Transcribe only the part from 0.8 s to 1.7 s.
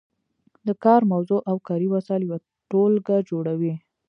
کار موضوع او